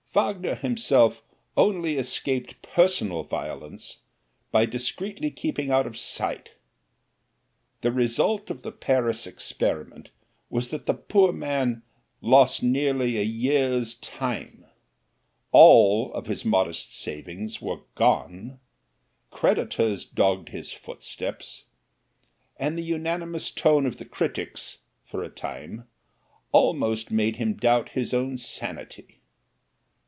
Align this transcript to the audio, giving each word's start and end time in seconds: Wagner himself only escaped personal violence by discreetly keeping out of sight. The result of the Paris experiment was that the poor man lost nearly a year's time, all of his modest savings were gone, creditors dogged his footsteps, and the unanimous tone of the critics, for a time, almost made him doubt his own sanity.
Wagner 0.13 0.55
himself 0.55 1.23
only 1.55 1.95
escaped 1.95 2.61
personal 2.61 3.23
violence 3.23 3.99
by 4.51 4.65
discreetly 4.65 5.31
keeping 5.31 5.71
out 5.71 5.87
of 5.87 5.95
sight. 5.97 6.49
The 7.79 7.93
result 7.93 8.49
of 8.49 8.61
the 8.61 8.73
Paris 8.73 9.25
experiment 9.25 10.09
was 10.49 10.67
that 10.67 10.85
the 10.85 10.95
poor 10.95 11.31
man 11.31 11.83
lost 12.19 12.61
nearly 12.61 13.15
a 13.17 13.21
year's 13.23 13.93
time, 13.95 14.65
all 15.53 16.13
of 16.13 16.25
his 16.25 16.43
modest 16.43 16.93
savings 16.93 17.61
were 17.61 17.83
gone, 17.95 18.59
creditors 19.29 20.03
dogged 20.03 20.49
his 20.49 20.73
footsteps, 20.73 21.63
and 22.57 22.77
the 22.77 22.83
unanimous 22.83 23.49
tone 23.49 23.85
of 23.85 23.97
the 23.97 24.03
critics, 24.03 24.79
for 25.05 25.23
a 25.23 25.29
time, 25.29 25.87
almost 26.51 27.11
made 27.11 27.37
him 27.37 27.53
doubt 27.53 27.91
his 27.91 28.13
own 28.13 28.37
sanity. 28.37 29.19